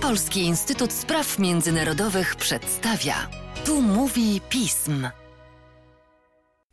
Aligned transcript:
Polski 0.00 0.40
Instytut 0.40 0.92
Spraw 0.92 1.38
Międzynarodowych 1.38 2.36
przedstawia. 2.36 3.30
Tu 3.64 3.82
mówi 3.82 4.40
pism. 4.48 5.08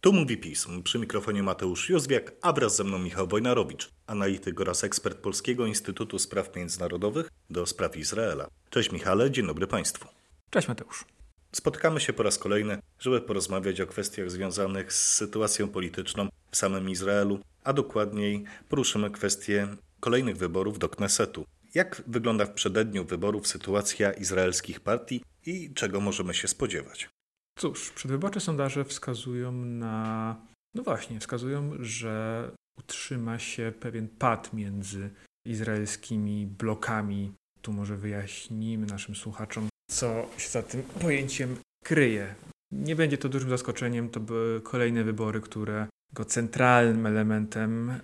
Tu 0.01 0.13
mówi 0.13 0.37
pism. 0.37 0.83
Przy 0.83 0.99
mikrofonie 0.99 1.43
Mateusz 1.43 1.89
Józwiak, 1.89 2.31
a 2.41 2.53
wraz 2.53 2.75
ze 2.75 2.83
mną 2.83 2.99
Michał 2.99 3.27
Wojnarowicz, 3.27 3.89
analityk 4.07 4.61
oraz 4.61 4.83
ekspert 4.83 5.17
Polskiego 5.17 5.65
Instytutu 5.65 6.19
Spraw 6.19 6.55
Międzynarodowych 6.55 7.29
do 7.49 7.65
spraw 7.65 7.97
Izraela. 7.97 8.47
Cześć 8.69 8.91
Michale, 8.91 9.31
dzień 9.31 9.47
dobry 9.47 9.67
Państwu. 9.67 10.07
Cześć 10.49 10.67
Mateusz. 10.67 11.05
Spotykamy 11.51 11.99
się 11.99 12.13
po 12.13 12.23
raz 12.23 12.37
kolejny, 12.37 12.79
żeby 12.99 13.21
porozmawiać 13.21 13.81
o 13.81 13.87
kwestiach 13.87 14.31
związanych 14.31 14.93
z 14.93 15.15
sytuacją 15.15 15.67
polityczną 15.67 16.27
w 16.51 16.57
samym 16.57 16.89
Izraelu, 16.89 17.39
a 17.63 17.73
dokładniej 17.73 18.43
poruszymy 18.69 19.11
kwestię 19.11 19.67
kolejnych 19.99 20.37
wyborów 20.37 20.79
do 20.79 20.89
Knesetu. 20.89 21.45
Jak 21.73 22.03
wygląda 22.07 22.45
w 22.45 22.53
przededniu 22.53 23.05
wyborów 23.05 23.47
sytuacja 23.47 24.11
izraelskich 24.11 24.79
partii 24.79 25.23
i 25.45 25.73
czego 25.73 26.01
możemy 26.01 26.33
się 26.33 26.47
spodziewać? 26.47 27.09
Cóż, 27.57 27.91
przedwyborcze 27.91 28.39
sondaże 28.39 28.85
wskazują 28.85 29.51
na. 29.51 30.35
No 30.75 30.83
właśnie, 30.83 31.19
wskazują, 31.19 31.71
że 31.79 32.51
utrzyma 32.77 33.39
się 33.39 33.73
pewien 33.79 34.07
pad 34.07 34.53
między 34.53 35.09
izraelskimi 35.45 36.47
blokami. 36.47 37.33
Tu 37.61 37.73
może 37.73 37.97
wyjaśnimy 37.97 38.87
naszym 38.87 39.15
słuchaczom, 39.15 39.67
co 39.91 40.29
się 40.37 40.49
za 40.49 40.63
tym 40.63 40.83
pojęciem 40.83 41.57
kryje. 41.83 42.35
Nie 42.71 42.95
będzie 42.95 43.17
to 43.17 43.29
dużym 43.29 43.49
zaskoczeniem, 43.49 44.09
to 44.09 44.19
były 44.19 44.61
kolejne 44.61 45.03
wybory, 45.03 45.41
które 45.41 45.87
centralnym 46.27 47.05
elementem 47.05 47.89
y, 47.89 47.99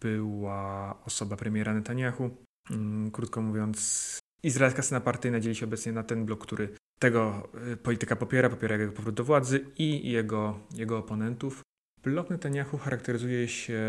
była 0.00 0.96
osoba 1.04 1.36
premiera 1.36 1.74
Netanyahu. 1.74 2.45
Mm, 2.70 3.10
krótko 3.10 3.42
mówiąc, 3.42 4.18
izraelska 4.42 4.82
scena 4.82 5.00
partyjna 5.00 5.40
dzieli 5.40 5.54
się 5.54 5.66
obecnie 5.66 5.92
na 5.92 6.02
ten 6.02 6.24
blok, 6.24 6.46
który 6.46 6.68
tego 6.98 7.48
y, 7.72 7.76
polityka 7.76 8.16
popiera, 8.16 8.50
popiera 8.50 8.76
jego 8.76 8.92
powrót 8.92 9.14
do 9.14 9.24
władzy 9.24 9.64
i 9.78 10.10
jego, 10.10 10.60
jego 10.74 10.98
oponentów. 10.98 11.62
Blok 12.02 12.30
Netanyahu 12.30 12.78
charakteryzuje 12.78 13.48
się 13.48 13.82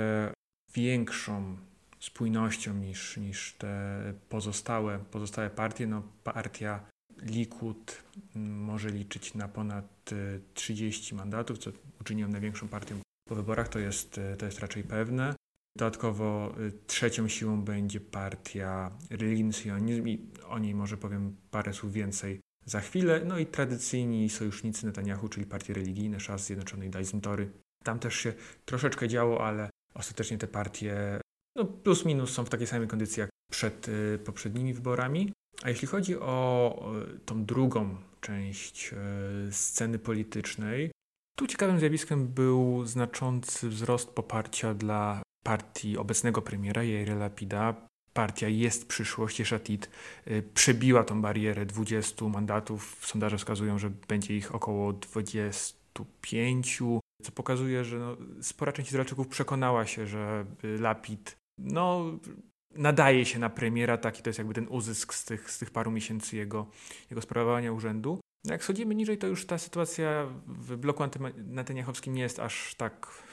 większą 0.74 1.58
spójnością 2.00 2.74
niż, 2.74 3.18
niż 3.18 3.54
te 3.54 4.14
pozostałe, 4.30 5.00
pozostałe 5.12 5.50
partie. 5.50 5.88
No, 5.88 6.04
partia 6.24 6.80
Likud 7.22 8.04
mm, 8.36 8.62
może 8.64 8.90
liczyć 8.90 9.34
na 9.34 9.48
ponad 9.48 10.10
30 10.54 11.16
y, 11.16 11.18
mandatów, 11.18 11.58
co 11.58 11.72
uczyni 12.02 12.22
ją 12.22 12.28
największą 12.28 12.68
partią 12.68 13.00
po 13.30 13.36
wyborach, 13.36 13.68
to 13.68 13.80
jest, 13.80 14.20
to 14.38 14.46
jest 14.46 14.60
raczej 14.60 14.84
pewne. 14.84 15.36
Dodatkowo 15.78 16.54
y, 16.60 16.72
trzecią 16.88 17.28
siłą 17.28 17.62
będzie 17.62 18.00
partia 18.00 18.92
Religijny 19.10 19.54
Sionizm 19.54 20.08
i 20.08 20.32
o 20.48 20.60
niej 20.60 20.76
może 20.76 20.98
powiem 20.98 21.36
parę 21.52 21.74
słów 21.74 21.94
więcej 21.94 22.40
za 22.66 22.80
chwilę. 22.80 23.22
No 23.26 23.40
i 23.40 23.46
tradycyjni 23.46 24.30
sojusznicy 24.30 24.86
Netanyahu, 24.86 25.30
czyli 25.30 25.46
partie 25.46 25.74
religijne, 25.74 26.20
Szas 26.20 26.46
Zjednoczonej 26.46 26.90
Daizm 26.90 27.22
Tory. 27.22 27.52
Tam 27.84 28.00
też 28.00 28.16
się 28.16 28.34
troszeczkę 28.66 29.08
działo, 29.08 29.46
ale 29.46 29.70
ostatecznie 29.94 30.38
te 30.38 30.48
partie 30.48 31.22
no 31.56 31.66
plus 31.66 32.06
minus 32.06 32.34
są 32.34 32.46
w 32.46 32.50
takiej 32.50 32.68
samej 32.68 32.88
kondycji 32.88 33.20
jak 33.20 33.30
przed 33.52 33.88
y, 33.88 34.20
poprzednimi 34.26 34.74
wyborami. 34.74 35.34
A 35.64 35.70
jeśli 35.70 35.88
chodzi 35.88 36.20
o 36.20 36.94
y, 37.16 37.20
tą 37.20 37.46
drugą 37.46 37.98
część 38.22 38.96
sceny 39.52 40.00
politycznej, 40.00 40.92
tu 41.38 41.48
ciekawym 41.48 41.80
zjawiskiem 41.80 42.28
był 42.28 42.86
znaczący 42.86 43.70
wzrost 43.70 44.10
poparcia 44.10 44.74
dla 44.74 45.22
partii 45.48 45.98
obecnego 45.98 46.42
premiera 46.42 46.84
Jaira 46.84 47.16
Lapida. 47.16 47.74
Partia 48.14 48.48
jest 48.48 48.88
przyszłość, 48.88 49.42
Szatit 49.46 49.90
y, 50.28 50.44
przebiła 50.54 51.04
tą 51.04 51.22
barierę 51.22 51.66
20 51.66 52.26
mandatów. 52.26 53.06
Sondaże 53.06 53.38
wskazują, 53.38 53.80
że 53.80 53.90
będzie 53.90 54.38
ich 54.38 54.56
około 54.56 54.94
25, 54.94 56.80
co 57.24 57.32
pokazuje, 57.32 57.84
że 57.84 58.00
no, 58.00 58.18
spora 58.42 58.72
część 58.72 58.90
Izraelczyków 58.90 59.28
przekonała 59.28 59.86
się, 59.86 60.08
że 60.08 60.46
Lapid 60.64 61.38
no, 61.58 62.06
nadaje 62.76 63.26
się 63.26 63.40
na 63.40 63.50
premiera, 63.50 63.98
taki 63.98 64.24
to 64.24 64.30
jest 64.30 64.38
jakby 64.38 64.54
ten 64.54 64.68
uzysk 64.70 65.14
z 65.14 65.26
tych, 65.26 65.52
z 65.52 65.58
tych 65.58 65.72
paru 65.72 65.92
miesięcy 65.92 66.38
jego, 66.38 66.68
jego 67.10 67.22
sprawowania 67.22 67.72
urzędu. 67.72 68.20
No 68.46 68.54
jak 68.54 68.64
schodzimy 68.64 68.96
niżej, 68.96 69.18
to 69.18 69.28
już 69.28 69.46
ta 69.46 69.58
sytuacja 69.58 70.28
w 70.48 70.78
bloku 70.78 71.04
antynetaniachowskim 71.04 72.14
nie 72.14 72.22
jest 72.22 72.40
aż 72.40 72.76
tak 72.76 73.24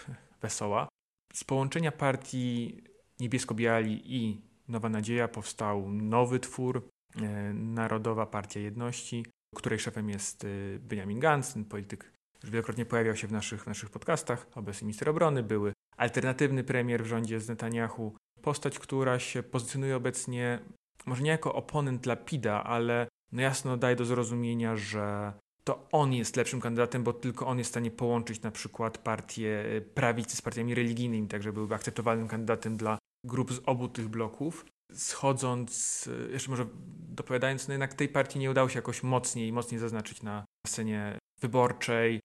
wesoła. 0.43 0.89
Z 1.35 1.45
połączenia 1.45 1.93
partii 1.93 2.83
Niebiesko-Biali 3.21 4.01
i 4.05 4.43
Nowa 4.69 4.89
Nadzieja 4.89 5.29
powstał 5.29 5.93
nowy 5.93 6.41
twór, 6.41 6.89
e, 7.17 7.53
Narodowa 7.55 8.27
Partia 8.27 8.61
Jedności, 8.61 9.27
której 9.57 9.79
szefem 9.79 10.11
jest 10.11 10.45
e, 10.45 10.49
Benjamin 10.79 11.21
Gantz, 11.21 11.53
ten 11.53 11.65
polityk 11.65 12.13
już 12.43 12.51
wielokrotnie 12.51 12.87
pojawiał 12.87 13.17
się 13.17 13.27
w 13.27 13.33
naszych, 13.33 13.63
w 13.63 13.67
naszych 13.67 13.91
podcastach, 13.91 14.47
obecny 14.55 14.85
minister 14.85 15.09
obrony, 15.09 15.43
były 15.43 15.73
alternatywny 15.97 16.65
premier 16.65 17.05
w 17.05 17.07
rządzie 17.07 17.41
z 17.41 17.49
Netanyahu, 17.49 18.17
postać, 18.43 18.79
która 18.79 19.19
się 19.19 19.43
pozycjonuje 19.43 19.97
obecnie 19.97 20.59
może 21.07 21.23
nie 21.23 21.31
jako 21.31 21.55
oponent 21.55 22.07
Lapida, 22.07 22.65
ale 22.65 23.09
no 23.33 23.43
jasno 23.43 23.77
daje 23.77 23.97
do 23.97 24.05
zrozumienia, 24.05 24.77
że 24.77 25.33
to 25.65 25.89
on 25.93 26.13
jest 26.13 26.37
lepszym 26.37 26.61
kandydatem, 26.61 27.05
bo 27.05 27.13
tylko 27.13 27.47
on 27.47 27.59
jest 27.59 27.69
w 27.69 27.73
stanie 27.73 27.91
połączyć 27.91 28.43
na 28.43 28.51
przykład 28.51 28.99
partie 28.99 29.65
e, 29.77 29.81
prawicy 29.81 30.37
z 30.37 30.43
partiami 30.43 30.75
religijnymi, 30.75 31.29
tak 31.29 31.43
żeby 31.43 31.55
byłby 31.55 31.75
akceptowalnym 31.75 32.29
kandydatem 32.29 32.77
dla 32.77 32.99
grup 33.27 33.53
z 33.53 33.61
obu 33.67 33.89
tych 33.89 34.09
bloków. 34.09 34.67
Schodząc, 34.93 36.05
e, 36.29 36.33
jeszcze 36.33 36.51
może 36.51 36.67
dopowiadając, 37.09 37.69
no 37.69 37.75
jednak 37.75 37.95
tej 37.95 38.09
partii 38.09 38.39
nie 38.39 38.51
udało 38.51 38.69
się 38.69 38.79
jakoś 38.79 39.03
mocniej, 39.03 39.53
mocniej 39.53 39.81
zaznaczyć 39.81 40.23
na 40.23 40.45
scenie 40.67 41.19
wyborczej. 41.41 42.21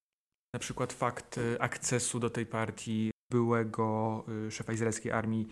Na 0.54 0.60
przykład 0.60 0.94
fakt 0.94 1.38
e, 1.38 1.62
akcesu 1.62 2.20
do 2.20 2.30
tej 2.30 2.46
partii 2.46 3.12
byłego 3.32 4.26
szefa 4.50 4.74
izraelskiej 4.74 5.12
armii 5.12 5.48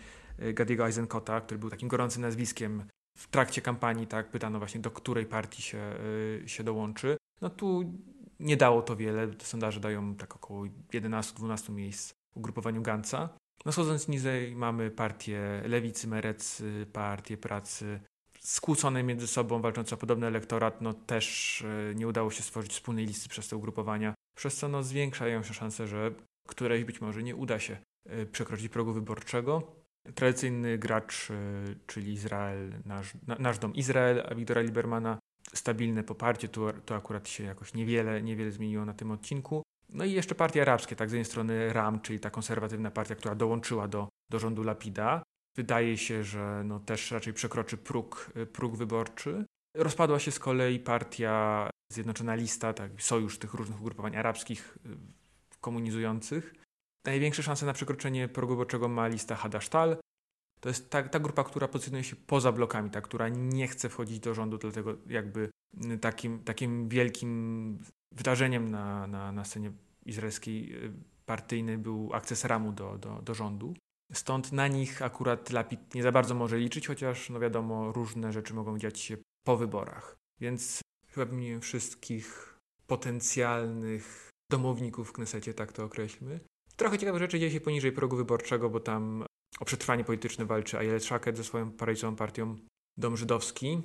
Gadiego 0.53 0.85
Eisenkota, 0.85 1.41
który 1.41 1.59
był 1.59 1.69
takim 1.69 1.89
gorącym 1.89 2.21
nazwiskiem 2.21 2.83
w 3.17 3.27
trakcie 3.27 3.61
kampanii, 3.61 4.07
tak, 4.07 4.31
pytano 4.31 4.59
właśnie 4.59 4.81
do 4.81 4.91
której 4.91 5.25
partii 5.25 5.61
się, 5.61 5.95
się 6.45 6.63
dołączy. 6.63 7.17
No 7.41 7.49
tu 7.49 7.83
nie 8.39 8.57
dało 8.57 8.81
to 8.81 8.95
wiele. 8.95 9.27
Te 9.27 9.45
sondaże 9.45 9.79
dają 9.79 10.15
tak 10.15 10.35
około 10.35 10.65
11-12 10.93 11.71
miejsc 11.71 12.13
ugrupowaniu 12.35 12.81
Ganca. 12.81 13.29
No 13.65 13.71
schodząc 13.71 14.07
niżej 14.07 14.55
mamy 14.55 14.91
partię 14.91 15.61
Lewicy, 15.65 16.07
Merec, 16.07 16.63
partię 16.93 17.37
Pracy, 17.37 17.99
skłócone 18.39 19.03
między 19.03 19.27
sobą, 19.27 19.61
walczące 19.61 19.95
o 19.95 19.97
podobny 19.97 20.27
elektorat, 20.27 20.81
no 20.81 20.93
też 20.93 21.61
e, 21.61 21.95
nie 21.95 22.07
udało 22.07 22.31
się 22.31 22.43
stworzyć 22.43 22.71
wspólnej 22.71 23.05
listy 23.05 23.29
przez 23.29 23.47
te 23.47 23.55
ugrupowania, 23.55 24.13
przez 24.37 24.55
co 24.57 24.67
no 24.67 24.83
zwiększają 24.83 25.43
się 25.43 25.53
szanse, 25.53 25.87
że 25.87 26.11
któreś 26.47 26.83
być 26.83 27.01
może 27.01 27.23
nie 27.23 27.35
uda 27.35 27.59
się 27.59 27.77
e, 28.05 28.25
przekroczyć 28.25 28.69
progu 28.69 28.93
wyborczego. 28.93 29.75
Tradycyjny 30.15 30.77
gracz, 30.77 31.31
e, 31.31 31.35
czyli 31.87 32.13
Izrael, 32.13 32.73
nasz, 32.85 33.13
nasz 33.39 33.59
dom 33.59 33.75
Izrael, 33.75 34.35
Wiktora 34.35 34.61
Libermana 34.61 35.19
stabilne 35.53 36.03
poparcie, 36.03 36.47
tu, 36.47 36.73
tu 36.85 36.93
akurat 36.93 37.29
się 37.29 37.43
jakoś 37.43 37.73
niewiele, 37.73 38.23
niewiele 38.23 38.51
zmieniło 38.51 38.85
na 38.85 38.93
tym 38.93 39.11
odcinku. 39.11 39.63
No 39.89 40.05
i 40.05 40.11
jeszcze 40.11 40.35
partie 40.35 40.61
arabskie, 40.61 40.95
tak 40.95 41.09
z 41.09 41.11
jednej 41.11 41.25
strony 41.25 41.73
RAM, 41.73 42.01
czyli 42.01 42.19
ta 42.19 42.29
konserwatywna 42.29 42.91
partia, 42.91 43.15
która 43.15 43.35
dołączyła 43.35 43.87
do, 43.87 44.07
do 44.31 44.39
rządu 44.39 44.63
Lapida. 44.63 45.23
Wydaje 45.55 45.97
się, 45.97 46.23
że 46.23 46.61
no 46.65 46.79
też 46.79 47.11
raczej 47.11 47.33
przekroczy 47.33 47.77
próg, 47.77 48.31
próg 48.53 48.75
wyborczy. 48.75 49.45
Rozpadła 49.77 50.19
się 50.19 50.31
z 50.31 50.39
kolei 50.39 50.79
partia 50.79 51.69
Zjednoczona 51.93 52.35
Lista, 52.35 52.73
tak, 52.73 53.01
sojusz 53.01 53.39
tych 53.39 53.53
różnych 53.53 53.81
ugrupowań 53.81 54.15
arabskich 54.15 54.77
y, 54.85 54.89
komunizujących. 55.61 56.53
Największe 57.05 57.43
szanse 57.43 57.65
na 57.65 57.73
przekroczenie 57.73 58.27
progu 58.27 58.53
wyborczego 58.53 58.87
ma 58.87 59.07
lista 59.07 59.35
Hadashtal, 59.35 59.97
to 60.59 60.69
jest 60.69 60.89
ta, 60.89 61.03
ta 61.03 61.19
grupa, 61.19 61.43
która 61.43 61.67
pozycjonuje 61.67 62.03
się 62.03 62.15
poza 62.15 62.51
blokami, 62.51 62.89
ta, 62.89 63.01
która 63.01 63.29
nie 63.29 63.67
chce 63.67 63.89
wchodzić 63.89 64.19
do 64.19 64.33
rządu, 64.33 64.57
dlatego 64.57 64.95
jakby 65.07 65.49
takim, 66.01 66.43
takim 66.43 66.89
wielkim 66.89 67.79
wydarzeniem 68.11 68.71
na, 68.71 69.07
na, 69.07 69.31
na 69.31 69.45
scenie 69.45 69.71
izraelskiej 70.05 70.85
y, 70.85 70.93
partyjnej 71.25 71.77
był 71.77 72.09
akces 72.13 72.45
Ramu 72.45 72.71
do, 72.71 72.97
do, 72.97 73.21
do 73.21 73.33
rządu. 73.33 73.73
Stąd 74.13 74.51
na 74.51 74.67
nich 74.67 75.01
akurat 75.01 75.49
Lapid 75.49 75.95
nie 75.95 76.03
za 76.03 76.11
bardzo 76.11 76.35
może 76.35 76.57
liczyć, 76.57 76.87
chociaż 76.87 77.29
no 77.29 77.39
wiadomo, 77.39 77.91
różne 77.91 78.33
rzeczy 78.33 78.53
mogą 78.53 78.77
dziać 78.77 78.99
się 78.99 79.17
po 79.43 79.57
wyborach. 79.57 80.15
Więc 80.39 80.81
chyba 81.07 81.25
wymieniłem 81.25 81.61
wszystkich 81.61 82.57
potencjalnych 82.87 84.29
domowników 84.51 85.09
w 85.09 85.13
Knesecie, 85.13 85.53
tak 85.53 85.71
to 85.71 85.83
określmy. 85.83 86.39
Trochę 86.75 86.97
ciekawe 86.97 87.19
rzeczy 87.19 87.39
dzieje 87.39 87.51
się 87.51 87.61
poniżej 87.61 87.91
progu 87.91 88.15
wyborczego, 88.15 88.69
bo 88.69 88.79
tam 88.79 89.25
o 89.59 89.65
przetrwanie 89.65 90.03
polityczne 90.03 90.45
walczy 90.45 90.77
Ayelet 90.77 91.03
Shaked 91.03 91.37
ze 91.37 91.43
swoją 91.43 91.71
paraliżową 91.71 92.15
partią 92.15 92.55
Dom 92.97 93.17
Żydowski. 93.17 93.81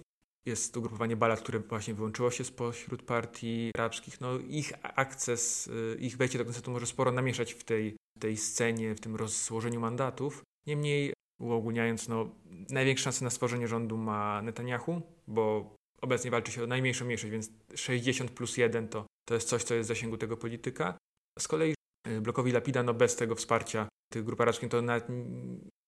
Jest 0.46 0.76
ugrupowanie 0.76 1.16
Balad, 1.16 1.40
które 1.40 1.58
właśnie 1.58 1.94
wyłączyło 1.94 2.30
się 2.30 2.44
spośród 2.44 3.02
partii 3.02 3.70
arabskich. 3.74 4.20
No, 4.20 4.38
ich 4.38 4.72
akces, 4.82 5.66
y, 5.66 5.96
ich 6.00 6.16
wejście 6.16 6.38
do 6.38 6.44
koncertu 6.44 6.70
może 6.70 6.86
sporo 6.86 7.12
namieszać 7.12 7.54
w 7.54 7.64
tej, 7.64 7.96
tej 8.18 8.36
scenie, 8.36 8.94
w 8.94 9.00
tym 9.00 9.16
rozłożeniu 9.16 9.80
mandatów. 9.80 10.42
Niemniej 10.66 11.12
uogólniając, 11.40 12.08
no, 12.08 12.34
największe 12.70 13.04
szanse 13.04 13.24
na 13.24 13.30
stworzenie 13.30 13.68
rządu 13.68 13.96
ma 13.96 14.42
Netanyahu, 14.42 15.02
bo 15.26 15.74
obecnie 16.00 16.30
walczy 16.30 16.52
się 16.52 16.64
o 16.64 16.66
najmniejszą 16.66 17.04
mniejszość, 17.04 17.30
więc 17.30 17.50
60 17.74 18.30
plus 18.30 18.56
1 18.56 18.88
to, 18.88 19.06
to 19.28 19.34
jest 19.34 19.48
coś, 19.48 19.64
co 19.64 19.74
jest 19.74 19.86
w 19.86 19.88
zasięgu 19.88 20.16
tego 20.16 20.36
polityka. 20.36 20.98
Z 21.38 21.48
kolei 21.48 21.74
blokowi 22.20 22.52
Lapida, 22.52 22.82
no 22.82 22.94
bez 22.94 23.16
tego 23.16 23.34
wsparcia 23.34 23.88
tych 24.12 24.24
grup 24.24 24.40
arabskich, 24.40 24.68
to 24.68 24.82
nawet 24.82 25.06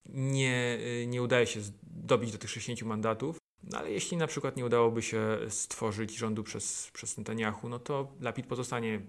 nie, 0.06 0.78
y, 1.02 1.06
nie 1.06 1.22
udaje 1.22 1.46
się 1.46 1.60
dobić 1.82 2.32
do 2.32 2.38
tych 2.38 2.50
60 2.50 2.82
mandatów. 2.82 3.36
No 3.62 3.78
ale 3.78 3.90
jeśli 3.90 4.16
na 4.16 4.26
przykład 4.26 4.56
nie 4.56 4.64
udałoby 4.64 5.02
się 5.02 5.38
stworzyć 5.48 6.16
rządu 6.16 6.42
przez, 6.42 6.90
przez 6.92 7.18
Netanyahu, 7.18 7.68
no 7.68 7.78
to 7.78 8.12
Lapid 8.20 8.46
pozostanie 8.46 9.00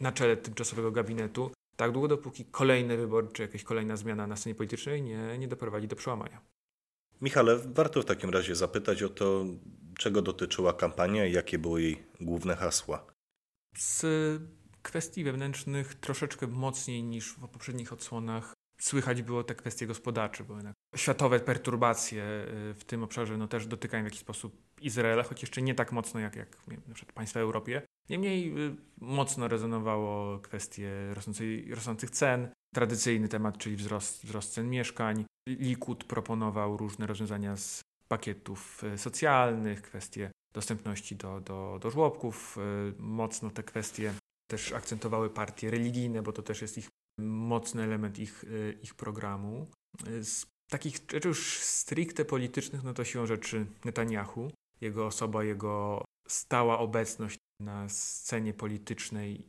na 0.00 0.12
czele 0.12 0.36
tymczasowego 0.36 0.92
gabinetu 0.92 1.50
tak 1.76 1.92
długo, 1.92 2.08
dopóki 2.08 2.44
kolejne 2.44 2.96
wybory 2.96 3.28
czy 3.32 3.42
jakaś 3.42 3.64
kolejna 3.64 3.96
zmiana 3.96 4.26
na 4.26 4.36
scenie 4.36 4.54
politycznej 4.54 5.02
nie, 5.02 5.38
nie 5.38 5.48
doprowadzi 5.48 5.88
do 5.88 5.96
przełamania. 5.96 6.40
Michale, 7.20 7.58
warto 7.58 8.02
w 8.02 8.04
takim 8.04 8.30
razie 8.30 8.54
zapytać 8.54 9.02
o 9.02 9.08
to, 9.08 9.44
czego 9.98 10.22
dotyczyła 10.22 10.72
kampania 10.72 11.26
i 11.26 11.32
jakie 11.32 11.58
były 11.58 11.82
jej 11.82 12.02
główne 12.20 12.56
hasła. 12.56 13.06
Z 13.76 14.02
kwestii 14.82 15.24
wewnętrznych 15.24 15.94
troszeczkę 15.94 16.46
mocniej 16.46 17.02
niż 17.02 17.32
w 17.32 17.48
poprzednich 17.48 17.92
odsłonach 17.92 18.54
słychać 18.80 19.22
było 19.22 19.44
te 19.44 19.54
kwestie 19.54 19.86
gospodarcze, 19.86 20.44
bo 20.44 20.54
jednak 20.54 20.74
światowe 20.96 21.40
perturbacje 21.40 22.22
y, 22.70 22.74
w 22.74 22.84
tym 22.84 23.02
obszarze 23.02 23.36
no, 23.36 23.48
też 23.48 23.66
dotykają 23.66 24.02
w 24.02 24.06
jakiś 24.06 24.20
sposób 24.20 24.62
Izraela, 24.80 25.22
choć 25.22 25.42
jeszcze 25.42 25.62
nie 25.62 25.74
tak 25.74 25.92
mocno 25.92 26.20
jak, 26.20 26.36
jak 26.36 26.56
na 26.88 26.94
przykład 26.94 27.14
państwa 27.14 27.40
Europie. 27.40 27.82
Niemniej 28.08 28.58
y, 28.58 28.76
mocno 29.00 29.48
rezonowało 29.48 30.38
kwestie 30.38 30.90
rosnących 31.70 32.10
cen, 32.10 32.48
tradycyjny 32.74 33.28
temat, 33.28 33.58
czyli 33.58 33.76
wzrost, 33.76 34.24
wzrost 34.24 34.52
cen 34.52 34.70
mieszkań. 34.70 35.24
Likud 35.48 36.04
proponował 36.04 36.76
różne 36.76 37.06
rozwiązania 37.06 37.56
z 37.56 37.80
pakietów 38.08 38.84
y, 38.84 38.98
socjalnych, 38.98 39.82
kwestie 39.82 40.30
dostępności 40.52 41.16
do, 41.16 41.40
do, 41.40 41.78
do 41.82 41.90
żłobków. 41.90 42.58
Mocno 42.98 43.50
te 43.50 43.62
kwestie 43.62 44.12
też 44.50 44.72
akcentowały 44.72 45.30
partie 45.30 45.70
religijne, 45.70 46.22
bo 46.22 46.32
to 46.32 46.42
też 46.42 46.62
jest 46.62 46.78
ich 46.78 46.88
mocny 47.18 47.82
element 47.82 48.18
ich, 48.18 48.44
y, 48.44 48.78
ich 48.82 48.94
programu. 48.94 49.66
Z 50.22 50.46
takich 50.70 50.94
rzeczy 51.12 51.28
już 51.28 51.58
stricte 51.58 52.24
politycznych, 52.24 52.82
no 52.82 52.94
to 52.94 53.04
siłą 53.04 53.26
rzeczy 53.26 53.66
Netanyahu, 53.84 54.50
jego 54.80 55.06
osoba, 55.06 55.44
jego 55.44 56.04
stała 56.28 56.78
obecność 56.78 57.38
na 57.60 57.88
scenie 57.88 58.54
politycznej, 58.54 59.48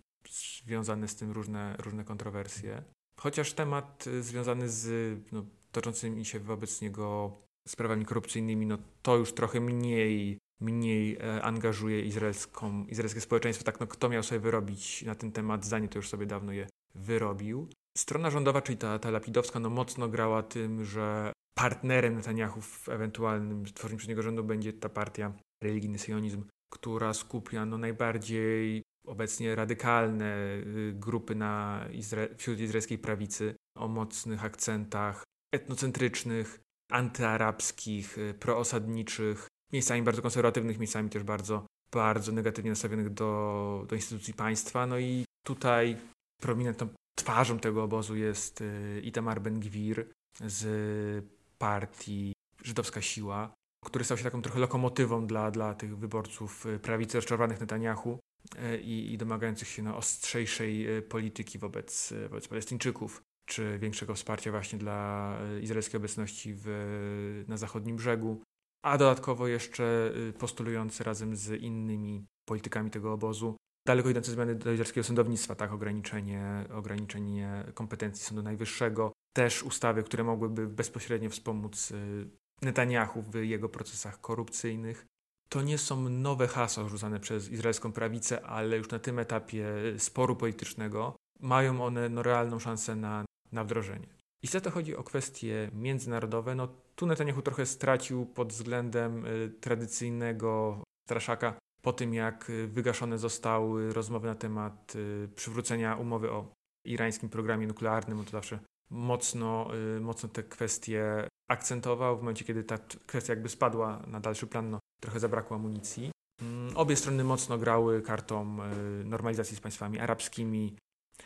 związane 0.66 1.08
z 1.08 1.16
tym 1.16 1.32
różne, 1.32 1.76
różne 1.80 2.04
kontrowersje. 2.04 2.84
Chociaż 3.18 3.54
temat 3.54 4.08
y, 4.08 4.24
związany 4.24 4.70
z 4.70 4.86
no, 5.32 5.46
toczącymi 5.72 6.26
się 6.26 6.40
wobec 6.40 6.82
niego 6.82 7.38
sprawami 7.68 8.06
korupcyjnymi, 8.06 8.66
no 8.66 8.78
to 9.02 9.18
już 9.18 9.34
trochę 9.34 9.60
mniej, 9.60 10.38
mniej 10.62 11.18
e, 11.18 11.42
angażuje 11.42 12.02
izraelską, 12.02 12.86
izraelskie 12.86 13.22
społeczeństwo. 13.22 13.66
Tak, 13.66 13.80
no 13.80 13.88
kto 13.88 14.10
miał 14.10 14.24
sobie 14.24 14.40
wyrobić 14.40 15.04
na 15.04 15.16
ten 15.16 15.32
temat 15.32 15.66
zdanie, 15.66 15.88
to 15.90 16.00
już 16.00 16.10
sobie 16.10 16.26
dawno 16.26 16.52
je 16.52 16.68
wyrobił. 16.96 17.68
Strona 17.98 18.30
rządowa, 18.30 18.62
czyli 18.62 18.78
ta, 18.78 19.00
ta 19.00 19.12
lapidowska, 19.12 19.60
no 19.60 19.70
mocno 19.70 20.08
grała 20.08 20.44
tym, 20.44 20.86
że 20.86 21.34
partnerem 21.58 22.16
Netanyahu 22.16 22.62
w 22.62 22.90
ewentualnym 22.90 23.68
stworzeniu 23.68 23.98
przez 23.98 24.20
rządu 24.20 24.44
będzie 24.44 24.74
ta 24.74 24.90
partia 24.90 25.34
religijny 25.64 26.00
sionizm, 26.00 26.44
która 26.74 27.14
skupia 27.14 27.66
no, 27.66 27.78
najbardziej 27.78 28.84
obecnie 29.08 29.56
radykalne 29.56 30.36
y, 30.58 30.94
grupy 30.96 31.36
na 31.36 31.86
Izra- 31.92 32.36
wśród 32.38 32.60
izraelskiej 32.60 32.98
prawicy 32.98 33.56
o 33.78 33.88
mocnych 33.88 34.46
akcentach 34.46 35.24
etnocentrycznych, 35.54 36.60
antyarabskich, 36.92 38.18
y, 38.18 38.34
proosadniczych, 38.34 39.48
miejscami 39.74 40.02
bardzo 40.02 40.22
konserwatywnych, 40.22 40.80
miejscami 40.80 41.10
też 41.10 41.24
bardzo, 41.24 41.66
bardzo 41.92 42.32
negatywnie 42.32 42.72
nastawionych 42.72 43.14
do, 43.14 43.86
do 43.90 43.96
instytucji 43.96 44.34
państwa. 44.34 44.86
No 44.86 45.00
i 45.00 45.26
tutaj 45.46 45.98
prominentną 46.42 46.88
twarzą 47.16 47.60
tego 47.60 47.84
obozu 47.84 48.16
jest 48.16 48.62
y, 48.62 49.02
Itamar 49.04 49.42
Ben-Gwir 49.42 50.06
z 50.46 51.26
partii 51.58 52.34
Żydowska 52.64 53.02
Siła, 53.02 53.54
który 53.86 54.06
stał 54.06 54.18
się 54.18 54.24
taką 54.24 54.42
trochę 54.42 54.60
lokomotywą 54.60 55.28
dla, 55.28 55.52
dla 55.52 55.74
tych 55.74 55.98
wyborców 55.98 56.66
y, 56.66 56.80
prawicy 56.80 57.18
rozczarowanych 57.18 57.60
Netanyahu 57.60 58.20
y, 58.56 58.82
i, 58.82 59.14
i 59.14 59.18
domagających 59.18 59.68
się 59.68 59.84
no, 59.84 59.98
ostrzejszej 59.98 60.88
polityki 61.10 61.60
wobec, 61.60 62.14
wobec 62.30 62.48
Palestyńczyków, 62.48 63.22
czy 63.46 63.80
większego 63.80 64.16
wsparcia 64.16 64.52
właśnie 64.52 64.80
dla 64.80 65.38
izraelskiej 65.62 65.98
obecności 65.98 66.54
w, 66.58 67.44
na 67.48 67.58
zachodnim 67.58 67.96
brzegu, 67.96 68.42
a 68.82 68.98
dodatkowo 68.98 69.48
jeszcze 69.48 70.14
postulujący 70.40 71.04
razem 71.04 71.36
z 71.36 71.62
innymi 71.62 72.26
politykami 72.46 72.92
tego 72.92 73.14
obozu 73.14 73.56
daleko 73.86 74.10
idące 74.10 74.32
zmiany 74.32 74.54
izraelskiego 74.54 75.04
sądownictwa, 75.04 75.56
tak, 75.56 75.74
ograniczenie, 75.74 76.66
ograniczenie 76.74 77.64
kompetencji 77.74 78.26
Sądu 78.26 78.44
Najwyższego, 78.44 79.12
też 79.34 79.64
ustawy, 79.64 80.04
które 80.04 80.24
mogłyby 80.24 80.68
bezpośrednio 80.68 81.30
wspomóc 81.30 81.92
y, 81.92 82.30
Netanyahu 82.62 83.22
w 83.22 83.36
jego 83.36 83.70
procesach 83.70 84.22
korupcyjnych. 84.22 85.06
To 85.50 85.62
nie 85.62 85.78
są 85.78 86.10
nowe 86.10 86.48
hasła 86.48 86.90
rzucane 86.90 87.20
przez 87.20 87.50
izraelską 87.50 87.92
prawicę, 87.92 88.46
ale 88.46 88.78
już 88.78 88.90
na 88.90 89.00
tym 89.00 89.20
etapie 89.20 89.66
sporu 89.98 90.36
politycznego 90.36 91.16
mają 91.40 91.86
one 91.86 92.10
no, 92.10 92.24
realną 92.24 92.60
szansę 92.60 92.96
na, 92.96 93.26
na 93.52 93.64
wdrożenie. 93.64 94.08
I 94.44 94.48
za 94.48 94.62
to 94.62 94.72
chodzi 94.72 94.96
o 94.96 95.04
kwestie 95.04 95.70
międzynarodowe. 95.74 96.56
No, 96.56 96.68
tu 97.02 97.08
Netanyahu 97.08 97.42
trochę 97.42 97.66
stracił 97.66 98.26
pod 98.26 98.54
względem 98.54 99.26
y, 99.26 99.50
tradycyjnego 99.62 100.84
straszaka 101.08 101.54
po 101.82 101.94
tym, 101.94 102.14
jak 102.14 102.50
y, 102.50 102.68
wygaszone 102.68 103.18
zostały 103.18 103.94
rozmowy 103.94 104.28
na 104.28 104.36
temat 104.36 104.96
y, 104.96 105.30
przywrócenia 105.36 105.96
umowy 105.96 106.32
o 106.32 106.54
irańskim 106.86 107.30
programie 107.30 107.68
nuklearnym, 107.68 108.20
on 108.20 108.26
to 108.26 108.32
zawsze 108.32 108.60
mocno, 108.90 109.70
mocno 110.02 110.30
te 110.30 110.44
kwestie 110.44 111.28
akcentował. 111.50 112.18
W 112.18 112.20
momencie, 112.20 112.46
kiedy 112.46 112.64
ta 112.64 112.78
kwestia 113.08 113.34
jakby 113.34 113.50
spadła 113.50 114.02
na 114.08 114.20
dalszy 114.20 114.48
plan, 114.48 114.70
no, 114.70 114.80
trochę 115.02 115.20
zabrakło 115.20 115.56
amunicji. 115.56 116.12
Mm, 116.42 116.78
obie 116.78 116.96
strony 116.96 117.24
mocno 117.24 117.58
grały 117.58 118.02
kartą 118.02 118.58
normalizacji 119.06 119.58
z 119.58 119.60
państwami 119.60 120.00
arabskimi. 120.00 120.76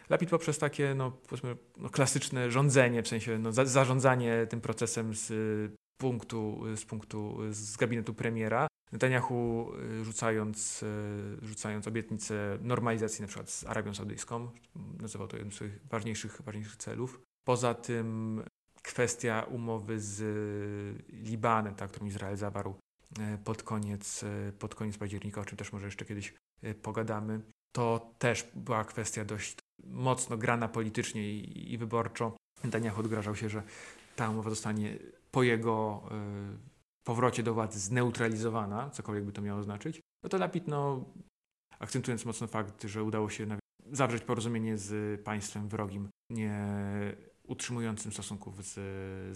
Lapid 0.09 0.29
poprzez 0.29 0.57
takie 0.57 0.95
no, 0.95 1.17
no 1.77 1.89
klasyczne 1.89 2.51
rządzenie, 2.51 3.03
w 3.03 3.07
sensie 3.07 3.37
no, 3.37 3.51
za, 3.51 3.65
zarządzanie 3.65 4.47
tym 4.49 4.61
procesem 4.61 5.13
z 5.13 5.31
punktu, 5.97 6.61
z 6.75 6.85
punktu, 6.85 7.37
z 7.49 7.77
gabinetu 7.77 8.13
premiera, 8.13 8.67
Netanyahu 8.91 9.71
y, 10.01 10.05
rzucając, 10.05 10.83
y, 10.83 11.37
rzucając 11.41 11.87
obietnicę 11.87 12.57
normalizacji 12.61 13.21
na 13.21 13.27
przykład 13.27 13.49
z 13.49 13.65
Arabią 13.65 13.93
Saudyjską, 13.93 14.49
nazywał 14.99 15.27
to 15.27 15.37
jednym 15.37 15.51
z 15.51 15.55
swoich 15.55 15.79
ważniejszych, 15.89 16.41
ważniejszych 16.41 16.75
celów. 16.75 17.21
Poza 17.47 17.73
tym 17.73 18.43
kwestia 18.81 19.41
umowy 19.41 19.99
z 19.99 20.23
Libanem, 21.09 21.75
tak, 21.75 21.91
którą 21.91 22.05
Izrael 22.05 22.37
zawarł 22.37 22.75
y, 23.19 23.37
pod 23.43 23.63
koniec, 23.63 24.25
pod 24.59 24.75
koniec 24.75 24.97
października, 24.97 25.41
o 25.41 25.45
czym 25.45 25.57
też 25.57 25.73
może 25.73 25.85
jeszcze 25.85 26.05
kiedyś 26.05 26.33
pogadamy, 26.81 27.41
to 27.75 28.13
też 28.19 28.47
była 28.55 28.83
kwestia 28.83 29.25
dość 29.25 29.57
mocno 29.83 30.37
grana 30.37 30.67
politycznie 30.67 31.33
i, 31.33 31.73
i 31.73 31.77
wyborczo. 31.77 32.37
Netanyahu 32.63 32.99
odgrażał 32.99 33.35
się, 33.35 33.49
że 33.49 33.63
ta 34.15 34.29
umowa 34.29 34.49
zostanie 34.49 34.97
po 35.31 35.43
jego 35.43 36.03
powrocie 37.07 37.43
do 37.43 37.53
władzy 37.53 37.79
zneutralizowana, 37.79 38.89
cokolwiek 38.89 39.25
by 39.25 39.31
to 39.31 39.41
miało 39.41 39.63
znaczyć, 39.63 40.01
no 40.23 40.29
to 40.29 40.37
Lapid, 40.37 40.67
no, 40.67 41.05
akcentując 41.79 42.25
mocno 42.25 42.47
fakt, 42.47 42.83
że 42.83 43.03
udało 43.03 43.29
się 43.29 43.47
zawrzeć 43.91 44.23
porozumienie 44.23 44.77
z 44.77 45.21
państwem 45.21 45.69
wrogim, 45.69 46.09
nie 46.31 46.67
utrzymującym 47.43 48.11
stosunków 48.11 48.65
z, 48.65 48.73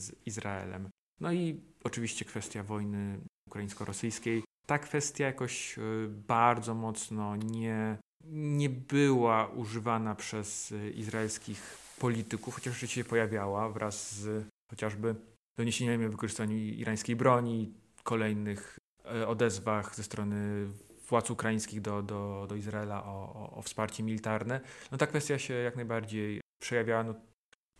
z 0.01 0.27
Izraelem. 0.27 0.89
No 1.21 1.31
i 1.31 1.61
oczywiście 1.83 2.25
kwestia 2.25 2.63
wojny 2.63 3.19
ukraińsko-rosyjskiej. 3.47 4.43
Ta 4.67 4.79
kwestia 4.79 5.25
jakoś 5.25 5.77
e, 5.77 5.81
bardzo 6.07 6.75
mocno 6.75 7.35
nie, 7.35 7.97
nie 8.23 8.69
była 8.69 9.47
używana 9.47 10.15
przez 10.15 10.73
izraelskich 10.95 11.77
polityków, 11.99 12.55
chociaż 12.55 12.73
rzeczywiście 12.73 13.03
się 13.03 13.09
pojawiała 13.09 13.69
wraz 13.69 14.15
z 14.15 14.47
chociażby 14.71 15.15
doniesieniami 15.57 16.05
o 16.05 16.09
wykorzystaniu 16.09 16.57
irańskiej 16.57 17.15
broni, 17.15 17.73
kolejnych 18.03 18.79
e, 19.05 19.27
odezwach 19.27 19.95
ze 19.95 20.03
strony 20.03 20.67
władz 21.09 21.31
ukraińskich 21.31 21.81
do, 21.81 22.01
do, 22.01 22.45
do 22.49 22.55
Izraela 22.55 23.05
o, 23.05 23.33
o, 23.35 23.55
o 23.55 23.61
wsparcie 23.61 24.03
militarne, 24.03 24.61
no 24.91 24.97
ta 24.97 25.07
kwestia 25.07 25.39
się 25.39 25.53
jak 25.53 25.75
najbardziej 25.75 26.41
przejawiała. 26.61 27.03
No, 27.03 27.13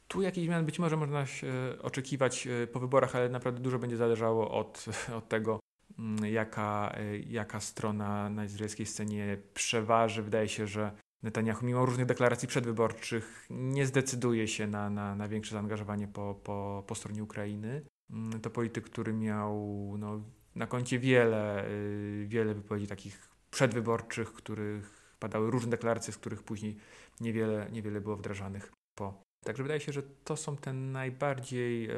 tu 0.08 0.22
jakichś 0.22 0.48
zmian 0.48 0.66
być 0.66 0.80
może 0.80 0.98
można 0.98 1.26
się 1.26 1.54
oczekiwać 1.82 2.48
e, 2.48 2.68
po 2.68 2.80
wyborach, 2.80 3.16
ale 3.16 3.30
naprawdę 3.30 3.62
dużo 3.62 3.80
będzie 3.80 3.98
zależało 3.98 4.52
od, 4.52 4.86
od 5.18 5.30
tego, 5.30 5.60
jaka, 6.30 6.96
e, 6.98 7.20
jaka 7.20 7.60
strona 7.60 8.30
na 8.30 8.46
izraelskiej 8.46 8.86
scenie 8.86 9.38
przeważy. 9.54 10.24
Wydaje 10.24 10.48
się, 10.48 10.68
że 10.68 10.92
Netanyahu, 11.24 11.66
mimo 11.66 11.86
różnych 11.86 12.06
deklaracji 12.06 12.48
przedwyborczych, 12.48 13.46
nie 13.50 13.86
zdecyduje 13.86 14.48
się 14.48 14.68
na, 14.68 14.90
na, 14.90 15.16
na 15.16 15.28
większe 15.28 15.54
zaangażowanie 15.54 16.08
po, 16.08 16.36
po, 16.44 16.84
po 16.88 16.96
stronie 16.96 17.24
Ukrainy. 17.24 17.82
Mm, 18.10 18.42
to 18.42 18.50
polityk, 18.50 18.86
który 18.86 19.14
miał 19.14 19.56
no, 19.98 20.22
na 20.56 20.68
koncie 20.68 21.00
wiele, 21.00 21.70
y, 21.70 22.26
wiele 22.28 22.54
wypowiedzi 22.54 22.88
takich 22.88 23.30
przedwyborczych, 23.52 24.34
których 24.34 25.16
padały 25.20 25.52
różne 25.52 25.72
deklaracje, 25.72 26.14
z 26.14 26.18
których 26.18 26.44
później 26.44 26.78
niewiele, 27.20 27.68
niewiele 27.72 28.02
było 28.02 28.16
wdrażanych 28.16 28.72
po. 28.96 29.24
Także 29.46 29.64
wydaje 29.64 29.80
się, 29.80 29.92
że 29.92 30.04
to 30.04 30.38
są 30.38 30.58
te 30.58 30.74
najbardziej, 30.74 31.90
e, 31.90 31.96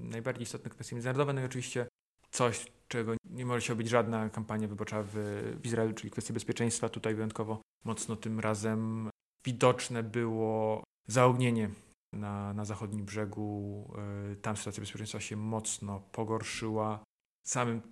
najbardziej 0.00 0.42
istotne 0.42 0.70
kwestie 0.70 0.96
międzynarodowe. 0.96 1.32
No 1.32 1.40
i 1.40 1.44
oczywiście 1.44 1.86
coś, 2.30 2.66
czego 2.88 3.14
nie 3.24 3.46
może 3.46 3.62
się 3.62 3.72
obyć 3.72 3.88
żadna 3.88 4.28
kampania 4.28 4.68
wyborcza 4.68 5.02
w, 5.02 5.12
w 5.62 5.66
Izraelu, 5.66 5.94
czyli 5.94 6.10
kwestie 6.10 6.32
bezpieczeństwa. 6.32 6.88
Tutaj 6.88 7.14
wyjątkowo 7.14 7.60
mocno 7.84 8.16
tym 8.16 8.40
razem 8.40 9.10
widoczne 9.44 10.02
było 10.02 10.84
zaognienie 11.08 11.70
na, 12.12 12.54
na 12.54 12.64
zachodnim 12.64 13.04
brzegu. 13.04 13.84
E, 14.32 14.36
tam 14.36 14.56
sytuacja 14.56 14.80
bezpieczeństwa 14.80 15.20
się 15.20 15.36
mocno 15.36 16.00
pogorszyła. 16.00 17.04
Samym 17.46 17.82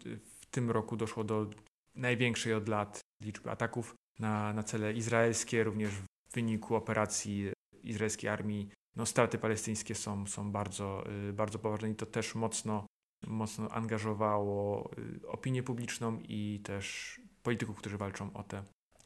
w 0.40 0.46
tym 0.46 0.70
roku 0.70 0.96
doszło 0.96 1.24
do 1.24 1.50
największej 1.94 2.54
od 2.54 2.68
lat 2.68 3.00
liczby 3.22 3.50
ataków 3.50 3.94
na, 4.18 4.52
na 4.52 4.62
cele 4.62 4.92
izraelskie, 4.92 5.64
również 5.64 5.90
w 5.90 6.06
wyniku 6.32 6.74
operacji 6.74 7.52
izraelskiej 7.82 8.30
armii. 8.30 8.70
No, 8.96 9.06
straty 9.06 9.38
palestyńskie 9.38 9.94
są, 9.94 10.26
są 10.26 10.52
bardzo, 10.52 11.04
y, 11.28 11.32
bardzo 11.32 11.58
poważne 11.58 11.90
i 11.90 11.94
to 11.94 12.06
też 12.06 12.34
mocno, 12.34 12.86
mocno 13.28 13.68
angażowało 13.68 14.90
y, 15.22 15.28
opinię 15.28 15.62
publiczną 15.62 16.20
i 16.28 16.60
też 16.64 17.20
polityków, 17.42 17.76
którzy 17.76 17.98
walczą 17.98 18.32
o 18.32 18.42
te, 18.42 18.62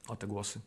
o 0.08 0.16
te 0.16 0.26
głosy. 0.26 0.60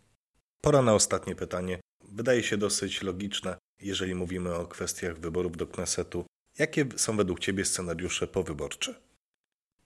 Pora 0.61 0.81
na 0.81 0.93
ostatnie 0.93 1.35
pytanie. 1.35 1.79
Wydaje 2.03 2.43
się 2.43 2.57
dosyć 2.57 3.01
logiczne, 3.01 3.57
jeżeli 3.81 4.15
mówimy 4.15 4.55
o 4.55 4.67
kwestiach 4.67 5.19
wyborów 5.19 5.57
do 5.57 5.67
Knesetu. 5.67 6.25
Jakie 6.59 6.85
są 6.95 7.17
według 7.17 7.39
Ciebie 7.39 7.65
scenariusze 7.65 8.27
powyborcze? 8.27 8.95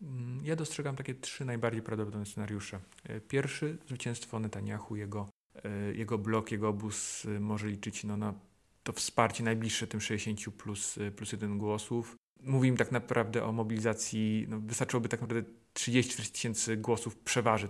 Mm, 0.02 0.46
ja 0.46 0.56
dostrzegam 0.56 0.96
takie 0.96 1.16
trzy 1.16 1.46
najbardziej 1.46 1.82
prawdopodobne 1.82 2.26
scenariusze. 2.26 2.80
E, 3.04 3.22
pierwszy, 3.22 3.78
zwycięstwo 3.88 4.40
Netanyahu, 4.40 4.96
jego, 4.96 5.30
e, 5.64 5.94
jego 5.94 6.18
blok, 6.18 6.52
jego 6.52 6.70
obóz 6.70 7.26
e, 7.26 7.40
może 7.40 7.68
liczyć 7.68 8.04
no, 8.04 8.18
na 8.18 8.34
to 8.84 8.94
wsparcie 8.94 9.44
najbliższe 9.44 9.88
tym 9.88 10.02
60 10.02 10.56
plus, 10.56 11.00
plus 11.16 11.32
jeden 11.32 11.58
głosów. 11.58 12.16
Mówimy 12.44 12.78
tak 12.78 12.92
naprawdę 12.92 13.44
o 13.44 13.52
mobilizacji, 13.52 14.46
no, 14.50 14.60
wystarczyłoby 14.60 15.10
tak 15.10 15.22
naprawdę 15.22 15.50
30-40 15.74 16.32
tysięcy 16.32 16.78
głosów 16.78 17.16
przeważy 17.16 17.68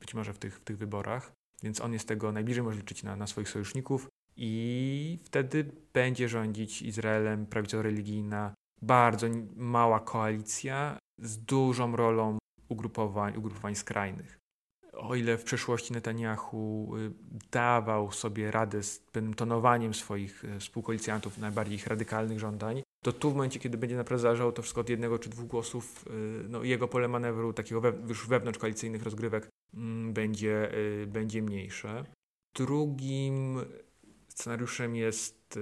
być 0.00 0.14
może 0.14 0.32
w 0.32 0.38
tych, 0.38 0.56
w 0.56 0.64
tych 0.64 0.78
wyborach, 0.78 1.32
więc 1.62 1.80
on 1.80 1.92
jest 1.92 2.08
tego 2.08 2.32
najbliżej, 2.32 2.62
może 2.62 2.78
liczyć 2.78 3.02
na, 3.02 3.16
na 3.16 3.26
swoich 3.26 3.48
sojuszników 3.48 4.08
i 4.36 5.18
wtedy 5.24 5.72
będzie 5.92 6.28
rządzić 6.28 6.82
Izraelem 6.82 7.46
prawicowo-religijna 7.46 8.54
bardzo 8.82 9.26
mała 9.56 10.00
koalicja 10.00 10.98
z 11.18 11.38
dużą 11.44 11.96
rolą 11.96 12.38
ugrupowań, 12.68 13.36
ugrupowań 13.36 13.74
skrajnych. 13.74 14.39
O 15.00 15.14
ile 15.14 15.38
w 15.38 15.44
przeszłości 15.44 15.92
Netanyahu 15.92 16.96
y, 16.96 17.12
dawał 17.50 18.12
sobie 18.12 18.50
radę 18.50 18.82
z 18.82 18.98
pewnym 18.98 19.34
tonowaniem 19.34 19.94
swoich 19.94 20.44
y, 20.44 20.60
współkoalicjantów, 20.60 21.38
najbardziej 21.38 21.76
ich 21.76 21.86
radykalnych 21.86 22.40
żądań, 22.40 22.82
to 23.04 23.12
tu 23.12 23.30
w 23.30 23.34
momencie, 23.34 23.60
kiedy 23.60 23.78
będzie 23.78 23.96
naprawdę 23.96 24.22
zależało 24.22 24.52
to 24.52 24.62
wszystko 24.62 24.80
od 24.80 24.88
jednego 24.88 25.18
czy 25.18 25.30
dwóch 25.30 25.46
głosów, 25.46 26.04
y, 26.06 26.48
no, 26.48 26.62
jego 26.62 26.88
pole 26.88 27.08
manewru, 27.08 27.52
takiego 27.52 27.80
we, 27.80 27.92
już 28.08 28.28
wewnątrzkoalicyjnych 28.28 29.02
rozgrywek, 29.02 29.48
mm, 29.74 30.12
będzie, 30.12 30.72
będzie 31.06 31.42
mniejsze. 31.42 32.04
Drugim 32.54 33.60
scenariuszem 34.28 34.96
jest, 34.96 35.58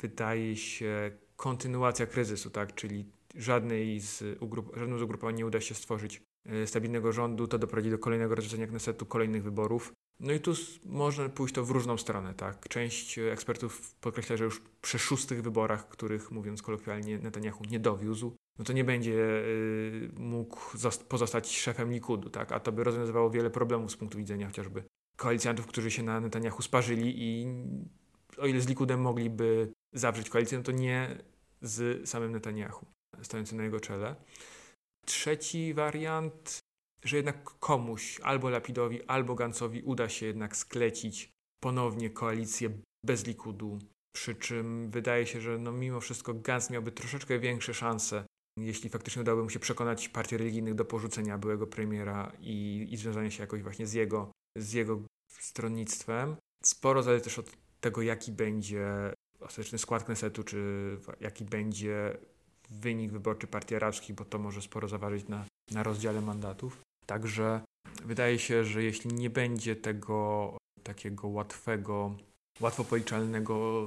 wydaje 0.00 0.56
się, 0.56 1.10
kontynuacja 1.36 2.06
kryzysu, 2.06 2.50
tak? 2.50 2.74
czyli 2.74 3.06
żadnej 3.34 4.00
z 4.00 4.22
ugrup- 4.40 4.76
żadnemu 4.76 4.98
z 4.98 5.02
ugrupowań 5.02 5.34
nie 5.34 5.46
uda 5.46 5.60
się 5.60 5.74
stworzyć 5.74 6.22
stabilnego 6.66 7.12
rządu, 7.12 7.48
to 7.48 7.58
doprowadzi 7.58 7.90
do 7.90 7.98
kolejnego 7.98 8.34
rozwiązania 8.34 8.66
Knesetu, 8.66 9.06
kolejnych 9.06 9.42
wyborów. 9.42 9.92
No 10.20 10.32
i 10.32 10.40
tu 10.40 10.52
można 10.84 11.28
pójść 11.28 11.54
to 11.54 11.64
w 11.64 11.70
różną 11.70 11.98
stronę, 11.98 12.34
tak. 12.34 12.68
Część 12.68 13.18
ekspertów 13.18 13.94
podkreśla, 13.94 14.36
że 14.36 14.44
już 14.44 14.62
przy 14.82 14.98
szóstych 14.98 15.42
wyborach, 15.42 15.88
których 15.88 16.30
mówiąc 16.30 16.62
kolokwialnie 16.62 17.18
Netanyahu 17.18 17.64
nie 17.64 17.80
dowiózł, 17.80 18.36
no 18.58 18.64
to 18.64 18.72
nie 18.72 18.84
będzie 18.84 19.12
y, 19.12 20.10
mógł 20.18 20.60
pozostać 21.08 21.56
szefem 21.56 21.92
Likudu, 21.92 22.30
tak, 22.30 22.52
a 22.52 22.60
to 22.60 22.72
by 22.72 22.84
rozwiązywało 22.84 23.30
wiele 23.30 23.50
problemów 23.50 23.92
z 23.92 23.96
punktu 23.96 24.18
widzenia 24.18 24.46
chociażby 24.46 24.82
koalicjantów, 25.16 25.66
którzy 25.66 25.90
się 25.90 26.02
na 26.02 26.20
Netanyahu 26.20 26.62
sparzyli 26.62 27.14
i 27.16 27.46
o 28.38 28.46
ile 28.46 28.60
z 28.60 28.68
Likudem 28.68 29.00
mogliby 29.00 29.72
zawrzeć 29.92 30.30
koalicję, 30.30 30.58
no 30.58 30.64
to 30.64 30.72
nie 30.72 31.18
z 31.62 32.08
samym 32.08 32.32
Netanyahu 32.32 32.86
stojącym 33.22 33.58
na 33.58 33.64
jego 33.64 33.80
czele. 33.80 34.16
Trzeci 35.06 35.74
wariant, 35.74 36.58
że 37.04 37.16
jednak 37.16 37.44
komuś, 37.44 38.20
albo 38.20 38.50
Lapidowi, 38.50 39.04
albo 39.04 39.34
Gancowi 39.34 39.82
uda 39.82 40.08
się 40.08 40.26
jednak 40.26 40.56
sklecić 40.56 41.30
ponownie 41.62 42.10
koalicję 42.10 42.70
bez 43.06 43.26
Likudu, 43.26 43.78
przy 44.16 44.34
czym 44.34 44.90
wydaje 44.90 45.26
się, 45.26 45.40
że 45.40 45.58
no 45.58 45.72
mimo 45.72 46.00
wszystko 46.00 46.34
Gans 46.34 46.70
miałby 46.70 46.92
troszeczkę 46.92 47.38
większe 47.38 47.74
szanse, 47.74 48.26
jeśli 48.58 48.90
faktycznie 48.90 49.22
udałoby 49.22 49.42
mu 49.42 49.50
się 49.50 49.58
przekonać 49.58 50.08
partii 50.08 50.36
religijnych 50.36 50.74
do 50.74 50.84
porzucenia 50.84 51.38
byłego 51.38 51.66
premiera 51.66 52.32
i, 52.40 52.86
i 52.90 52.96
związania 52.96 53.30
się 53.30 53.42
jakoś 53.42 53.62
właśnie 53.62 53.86
z 53.86 53.92
jego, 53.92 54.30
z 54.58 54.72
jego 54.72 55.02
stronnictwem. 55.28 56.36
Sporo 56.64 57.02
zależy 57.02 57.24
też 57.24 57.38
od 57.38 57.52
tego, 57.80 58.02
jaki 58.02 58.32
będzie 58.32 59.12
ostateczny 59.40 59.78
skład 59.78 60.04
Knesetu, 60.04 60.44
czy 60.44 60.60
jaki 61.20 61.44
będzie 61.44 62.18
wynik 62.70 63.12
wyborczy 63.12 63.46
partii 63.46 63.74
arabskich, 63.74 64.16
bo 64.16 64.24
to 64.24 64.38
może 64.38 64.62
sporo 64.62 64.88
zaważyć 64.88 65.28
na, 65.28 65.44
na 65.70 65.82
rozdziale 65.82 66.20
mandatów. 66.20 66.80
Także 67.06 67.60
wydaje 68.04 68.38
się, 68.38 68.64
że 68.64 68.82
jeśli 68.82 69.14
nie 69.14 69.30
będzie 69.30 69.76
tego 69.76 70.56
takiego 70.82 71.28
łatwego, 71.28 72.16
łatwo 72.60 72.84
policzalnego 72.84 73.86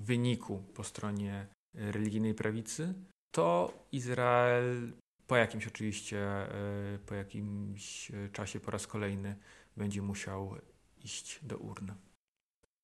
wyniku 0.00 0.62
po 0.74 0.84
stronie 0.84 1.46
religijnej 1.74 2.34
prawicy, 2.34 2.94
to 3.34 3.72
Izrael 3.92 4.92
po 5.26 5.36
jakimś 5.36 5.66
oczywiście, 5.66 6.18
e, 6.18 6.98
po 7.06 7.14
jakimś 7.14 8.12
czasie 8.32 8.60
po 8.60 8.70
raz 8.70 8.86
kolejny 8.86 9.36
będzie 9.76 10.02
musiał 10.02 10.54
iść 11.04 11.40
do 11.42 11.56
urny. 11.56 11.94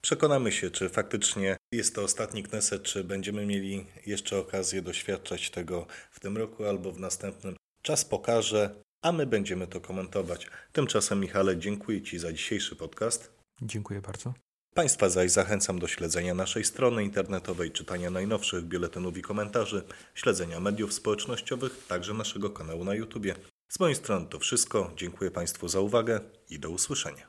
Przekonamy 0.04 0.52
się, 0.52 0.70
czy 0.70 0.88
faktycznie 0.88 1.56
jest 1.72 1.94
to 1.94 2.02
ostatni 2.02 2.42
Kneset, 2.42 2.82
czy 2.82 3.04
będziemy 3.04 3.46
mieli 3.46 3.86
jeszcze 4.06 4.38
okazję 4.38 4.82
doświadczać 4.82 5.50
tego 5.50 5.86
w 6.10 6.20
tym 6.20 6.36
roku 6.36 6.64
albo 6.64 6.92
w 6.92 7.00
następnym. 7.00 7.56
Czas 7.82 8.04
pokaże, 8.04 8.82
a 9.02 9.12
my 9.12 9.26
będziemy 9.26 9.66
to 9.66 9.80
komentować. 9.80 10.46
Tymczasem, 10.72 11.20
Michale, 11.20 11.56
dziękuję 11.56 12.02
Ci 12.02 12.18
za 12.18 12.32
dzisiejszy 12.32 12.76
podcast. 12.76 13.32
Dziękuję 13.62 14.00
bardzo. 14.00 14.34
Państwa 14.74 15.08
zaś 15.08 15.30
zachęcam 15.30 15.78
do 15.78 15.88
śledzenia 15.88 16.34
naszej 16.34 16.64
strony 16.64 17.04
internetowej, 17.04 17.70
czytania 17.70 18.10
najnowszych 18.10 18.64
biuletynów 18.64 19.16
i 19.16 19.22
komentarzy, 19.22 19.82
śledzenia 20.14 20.60
mediów 20.60 20.92
społecznościowych, 20.92 21.86
także 21.88 22.14
naszego 22.14 22.50
kanału 22.50 22.84
na 22.84 22.94
YouTube. 22.94 23.26
Z 23.68 23.80
mojej 23.80 23.96
strony 23.96 24.26
to 24.26 24.38
wszystko. 24.38 24.92
Dziękuję 24.96 25.30
Państwu 25.30 25.68
za 25.68 25.80
uwagę 25.80 26.20
i 26.50 26.58
do 26.58 26.70
usłyszenia. 26.70 27.26